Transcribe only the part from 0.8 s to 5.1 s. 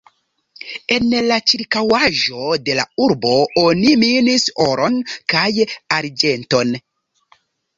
En la ĉirkaŭaĵo de la urbo oni minis oron